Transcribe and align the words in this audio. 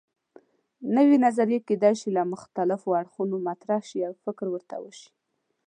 نوې 0.95 1.17
نظریې 1.25 1.59
کیدای 1.67 1.93
شي 2.01 2.09
له 2.17 2.21
مختلفو 2.33 2.97
اړخونو 3.01 3.35
مطرح 3.47 3.79
شي 3.89 3.99
او 4.07 4.13
فکر 4.23 4.45
ورته 4.51 4.75
وشي. 4.83 5.09